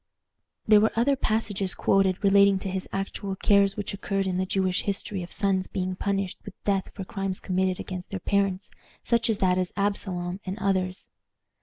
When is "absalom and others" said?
9.77-11.11